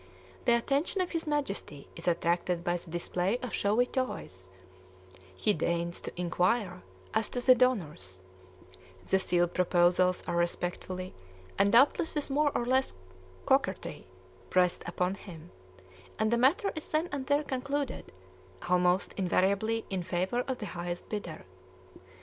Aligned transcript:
The 0.45 0.55
attention 0.57 0.99
of 0.99 1.11
his 1.11 1.27
Majesty 1.27 1.87
is 1.95 2.07
attracted 2.07 2.63
by 2.63 2.75
the 2.75 2.89
display 2.89 3.37
of 3.43 3.53
showy 3.53 3.85
toys; 3.85 4.49
he 5.35 5.53
deigns 5.53 6.01
to 6.01 6.19
inquire 6.19 6.81
as 7.13 7.29
to 7.29 7.39
the 7.39 7.53
donors; 7.53 8.19
the 9.05 9.19
"sealed 9.19 9.53
proposals" 9.53 10.23
are 10.27 10.35
respectfully, 10.37 11.13
and 11.59 11.71
doubtless 11.71 12.15
with 12.15 12.31
more 12.31 12.51
or 12.55 12.65
less 12.65 12.95
coquetry, 13.45 14.07
pressed 14.49 14.81
upon 14.87 15.13
him; 15.13 15.51
and 16.17 16.31
the 16.31 16.37
matter 16.39 16.71
is 16.75 16.89
then 16.89 17.07
and 17.11 17.27
there 17.27 17.43
concluded, 17.43 18.11
almost 18.69 19.13
invariably 19.17 19.85
in 19.91 20.01
favor 20.01 20.39
of 20.47 20.57
the 20.57 20.65
highest 20.73 21.09
bidder. 21.09 21.45